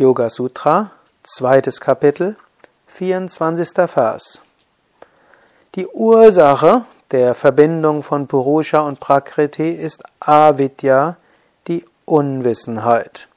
Yoga 0.00 0.30
Sutra, 0.30 0.92
zweites 1.24 1.78
Kapitel, 1.78 2.34
24. 2.86 3.86
Vers. 3.86 4.40
Die 5.74 5.86
Ursache 5.86 6.86
der 7.10 7.34
Verbindung 7.34 8.02
von 8.02 8.26
Purusha 8.26 8.80
und 8.80 8.98
Prakriti 8.98 9.68
ist 9.68 10.02
Avidya, 10.18 11.18
die 11.68 11.84
Unwissenheit. 12.06 13.28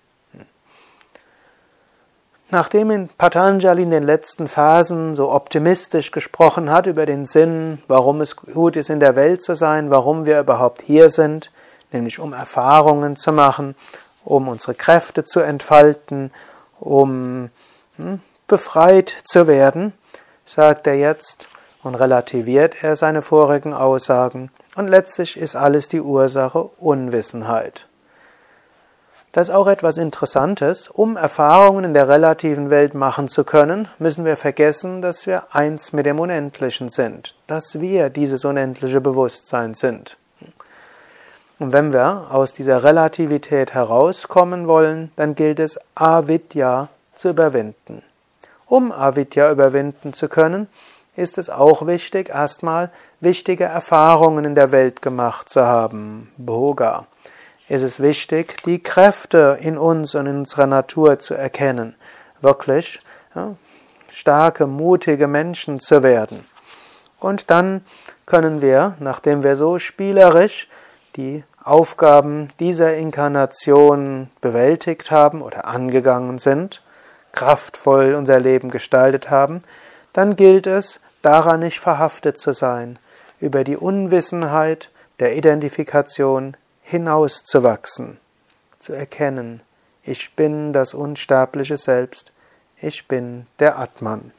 Nachdem 2.49 2.91
in 2.91 3.09
Patanjali 3.09 3.83
in 3.83 3.91
den 3.91 4.03
letzten 4.03 4.47
Phasen 4.47 5.15
so 5.15 5.33
optimistisch 5.33 6.11
gesprochen 6.11 6.71
hat 6.71 6.87
über 6.87 7.05
den 7.05 7.25
Sinn, 7.25 7.83
warum 7.89 8.21
es 8.21 8.37
gut 8.37 8.77
ist, 8.77 8.89
in 8.89 9.01
der 9.01 9.17
Welt 9.17 9.41
zu 9.41 9.53
sein, 9.53 9.89
warum 9.89 10.23
wir 10.23 10.39
überhaupt 10.39 10.81
hier 10.81 11.09
sind, 11.09 11.51
nämlich 11.91 12.19
um 12.19 12.31
Erfahrungen 12.31 13.17
zu 13.17 13.33
machen, 13.33 13.75
um 14.25 14.47
unsere 14.47 14.73
Kräfte 14.73 15.23
zu 15.23 15.39
entfalten, 15.39 16.31
um 16.79 17.49
hm, 17.97 18.19
befreit 18.47 19.15
zu 19.25 19.47
werden, 19.47 19.93
sagt 20.45 20.87
er 20.87 20.95
jetzt 20.95 21.47
und 21.83 21.95
relativiert 21.95 22.83
er 22.83 22.95
seine 22.95 23.21
vorigen 23.21 23.73
Aussagen. 23.73 24.51
Und 24.75 24.87
letztlich 24.87 25.37
ist 25.37 25.55
alles 25.55 25.87
die 25.87 26.01
Ursache 26.01 26.63
Unwissenheit. 26.77 27.87
Das 29.33 29.49
ist 29.49 29.55
auch 29.55 29.65
etwas 29.65 29.97
Interessantes. 29.97 30.89
Um 30.89 31.17
Erfahrungen 31.17 31.85
in 31.85 31.93
der 31.95 32.07
relativen 32.07 32.69
Welt 32.69 32.93
machen 32.93 33.29
zu 33.29 33.43
können, 33.43 33.87
müssen 33.97 34.25
wir 34.25 34.37
vergessen, 34.37 35.01
dass 35.01 35.25
wir 35.25 35.55
eins 35.55 35.91
mit 35.91 36.05
dem 36.05 36.19
Unendlichen 36.19 36.89
sind, 36.89 37.35
dass 37.47 37.79
wir 37.79 38.11
dieses 38.11 38.45
unendliche 38.45 39.01
Bewusstsein 39.01 39.73
sind. 39.73 40.17
Und 41.59 41.71
wenn 41.71 41.93
wir 41.93 42.27
aus 42.31 42.53
dieser 42.53 42.83
Relativität 42.83 43.73
herauskommen 43.73 44.67
wollen, 44.67 45.11
dann 45.15 45.35
gilt 45.35 45.59
es, 45.59 45.79
Avidya 45.95 46.89
zu 47.15 47.29
überwinden. 47.29 48.03
Um 48.67 48.91
Avidya 48.91 49.51
überwinden 49.51 50.13
zu 50.13 50.27
können, 50.27 50.67
ist 51.15 51.37
es 51.37 51.49
auch 51.49 51.85
wichtig, 51.85 52.29
erstmal 52.29 52.89
wichtige 53.19 53.65
Erfahrungen 53.65 54.45
in 54.45 54.55
der 54.55 54.71
Welt 54.71 55.01
gemacht 55.01 55.49
zu 55.49 55.61
haben. 55.61 56.31
Bhoga. 56.37 57.05
Es 57.69 57.81
ist 57.81 58.01
wichtig, 58.01 58.61
die 58.65 58.81
Kräfte 58.81 59.57
in 59.61 59.77
uns 59.77 60.15
und 60.15 60.25
in 60.25 60.39
unserer 60.39 60.67
Natur 60.67 61.19
zu 61.19 61.33
erkennen. 61.33 61.95
Wirklich 62.41 62.99
ja, 63.35 63.55
starke, 64.09 64.67
mutige 64.67 65.27
Menschen 65.27 65.79
zu 65.79 66.03
werden. 66.03 66.45
Und 67.19 67.49
dann 67.49 67.85
können 68.25 68.61
wir, 68.61 68.95
nachdem 68.99 69.43
wir 69.43 69.55
so 69.55 69.79
spielerisch 69.79 70.67
die 71.15 71.43
Aufgaben 71.63 72.49
dieser 72.59 72.95
Inkarnation 72.95 74.29
bewältigt 74.41 75.11
haben 75.11 75.41
oder 75.41 75.65
angegangen 75.65 76.39
sind, 76.39 76.81
kraftvoll 77.31 78.15
unser 78.15 78.39
Leben 78.39 78.69
gestaltet 78.69 79.29
haben, 79.29 79.63
dann 80.11 80.35
gilt 80.35 80.67
es, 80.67 80.99
daran 81.21 81.61
nicht 81.61 81.79
verhaftet 81.79 82.37
zu 82.37 82.53
sein, 82.53 82.99
über 83.39 83.63
die 83.63 83.77
Unwissenheit 83.77 84.91
der 85.19 85.35
Identifikation 85.35 86.57
hinauszuwachsen, 86.81 88.17
zu 88.79 88.93
erkennen, 88.93 89.61
ich 90.03 90.35
bin 90.35 90.73
das 90.73 90.93
unsterbliche 90.93 91.77
Selbst, 91.77 92.33
ich 92.75 93.07
bin 93.07 93.47
der 93.59 93.79
Atman. 93.79 94.31